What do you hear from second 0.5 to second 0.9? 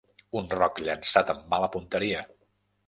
roc